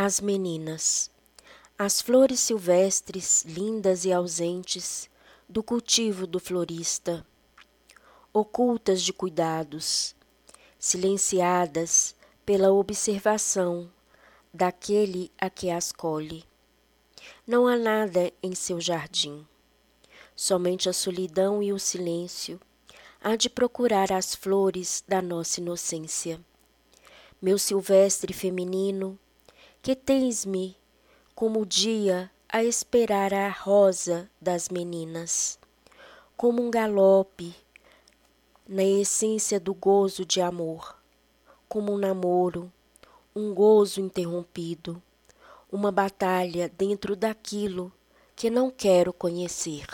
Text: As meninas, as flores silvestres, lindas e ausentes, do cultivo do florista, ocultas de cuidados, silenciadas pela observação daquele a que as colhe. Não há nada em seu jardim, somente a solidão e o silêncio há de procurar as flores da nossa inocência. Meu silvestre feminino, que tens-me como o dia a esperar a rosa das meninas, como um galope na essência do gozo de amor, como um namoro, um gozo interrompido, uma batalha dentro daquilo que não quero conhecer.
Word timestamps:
As 0.00 0.20
meninas, 0.20 1.10
as 1.76 2.00
flores 2.00 2.38
silvestres, 2.38 3.44
lindas 3.44 4.04
e 4.04 4.12
ausentes, 4.12 5.10
do 5.48 5.60
cultivo 5.60 6.24
do 6.24 6.38
florista, 6.38 7.26
ocultas 8.32 9.02
de 9.02 9.12
cuidados, 9.12 10.14
silenciadas 10.78 12.14
pela 12.46 12.70
observação 12.70 13.90
daquele 14.54 15.32
a 15.36 15.50
que 15.50 15.68
as 15.68 15.90
colhe. 15.90 16.44
Não 17.44 17.66
há 17.66 17.76
nada 17.76 18.32
em 18.40 18.54
seu 18.54 18.80
jardim, 18.80 19.44
somente 20.36 20.88
a 20.88 20.92
solidão 20.92 21.60
e 21.60 21.72
o 21.72 21.78
silêncio 21.80 22.60
há 23.20 23.34
de 23.34 23.50
procurar 23.50 24.12
as 24.12 24.32
flores 24.32 25.02
da 25.08 25.20
nossa 25.20 25.58
inocência. 25.58 26.40
Meu 27.42 27.58
silvestre 27.58 28.32
feminino, 28.32 29.18
que 29.88 29.96
tens-me 29.96 30.76
como 31.34 31.62
o 31.62 31.64
dia 31.64 32.30
a 32.46 32.62
esperar 32.62 33.32
a 33.32 33.48
rosa 33.48 34.30
das 34.38 34.68
meninas, 34.68 35.58
como 36.36 36.62
um 36.62 36.70
galope 36.70 37.56
na 38.68 38.84
essência 38.84 39.58
do 39.58 39.72
gozo 39.72 40.26
de 40.26 40.42
amor, 40.42 40.94
como 41.66 41.94
um 41.94 41.96
namoro, 41.96 42.70
um 43.34 43.54
gozo 43.54 44.02
interrompido, 44.02 45.02
uma 45.72 45.90
batalha 45.90 46.70
dentro 46.76 47.16
daquilo 47.16 47.90
que 48.36 48.50
não 48.50 48.70
quero 48.70 49.10
conhecer. 49.10 49.86